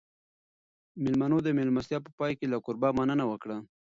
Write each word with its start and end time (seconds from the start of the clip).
مېلمنو 1.03 1.37
د 1.43 1.47
مېلمستیا 1.57 1.97
په 2.03 2.09
پای 2.19 2.31
کې 2.39 2.45
له 2.51 2.57
کوربه 2.65 2.89
مننه 2.97 3.25
وکړه. 3.27 3.57